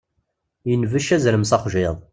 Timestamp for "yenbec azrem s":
0.69-1.51